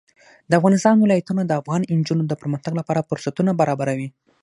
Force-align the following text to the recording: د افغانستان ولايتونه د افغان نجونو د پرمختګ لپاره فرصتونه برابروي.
د 0.49 0.51
افغانستان 0.59 0.95
ولايتونه 0.99 1.41
د 1.45 1.51
افغان 1.61 1.81
نجونو 1.99 2.23
د 2.27 2.33
پرمختګ 2.41 2.73
لپاره 2.79 3.05
فرصتونه 3.09 3.51
برابروي. 3.61 4.09